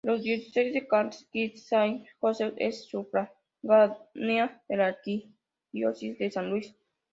La 0.03 0.17
Diócesis 0.17 0.73
de 0.73 0.87
Kansas 0.89 1.27
City-Saint 1.31 2.03
Joseph 2.19 2.55
es 2.57 2.89
sufragánea 2.89 4.63
de 4.67 4.75
la 4.75 4.87
Arquidiócesis 4.87 6.17
de 6.17 6.31
San 6.31 6.49
Luis. 6.49 6.75